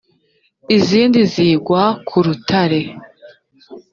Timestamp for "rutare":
2.25-2.81